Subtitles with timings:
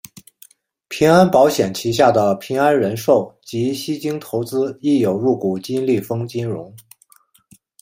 [0.89, 6.75] 平安保险旗下的平安人寿及西京投资亦有入股金利丰金融。